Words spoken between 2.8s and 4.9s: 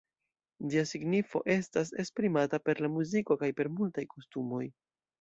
la muziko kaj per multaj kostumoj.